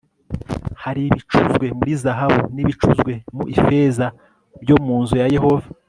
hari 0.83 1.01
ibicuzwe 1.09 1.65
muri 1.77 1.93
zahabu 2.03 2.41
n'ibicuzwe 2.55 3.11
mu 3.35 3.43
ifeza 3.55 4.05
byo 4.61 4.75
mu 4.85 4.95
nzu 5.03 5.15
ya 5.21 5.27
yehova 5.35 5.67